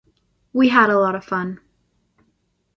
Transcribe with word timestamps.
We 0.51 0.69
had 0.69 0.89
a 0.89 0.97
lot 0.97 1.13
of 1.13 1.23
fun. 1.23 1.59